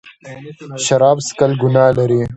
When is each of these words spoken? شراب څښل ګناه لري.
شراب 0.85 1.17
څښل 1.25 1.51
ګناه 1.61 1.91
لري. 1.97 2.21